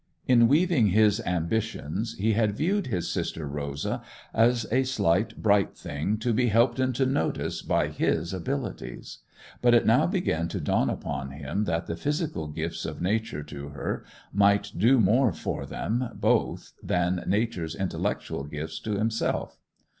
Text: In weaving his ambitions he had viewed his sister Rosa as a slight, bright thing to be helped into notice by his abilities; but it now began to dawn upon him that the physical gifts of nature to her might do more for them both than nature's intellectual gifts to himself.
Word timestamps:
In 0.25 0.47
weaving 0.47 0.87
his 0.87 1.21
ambitions 1.27 2.15
he 2.17 2.33
had 2.33 2.57
viewed 2.57 2.87
his 2.87 3.07
sister 3.07 3.47
Rosa 3.47 4.01
as 4.33 4.65
a 4.71 4.81
slight, 4.83 5.37
bright 5.39 5.77
thing 5.77 6.17
to 6.17 6.33
be 6.33 6.47
helped 6.47 6.79
into 6.79 7.05
notice 7.05 7.61
by 7.61 7.89
his 7.89 8.33
abilities; 8.33 9.19
but 9.61 9.75
it 9.75 9.85
now 9.85 10.07
began 10.07 10.47
to 10.47 10.59
dawn 10.59 10.89
upon 10.89 11.29
him 11.29 11.65
that 11.65 11.85
the 11.85 11.95
physical 11.95 12.47
gifts 12.47 12.83
of 12.83 12.99
nature 12.99 13.43
to 13.43 13.67
her 13.69 14.03
might 14.33 14.71
do 14.75 14.99
more 14.99 15.31
for 15.31 15.67
them 15.67 16.09
both 16.15 16.73
than 16.81 17.23
nature's 17.27 17.75
intellectual 17.75 18.43
gifts 18.43 18.79
to 18.79 18.93
himself. 18.93 19.59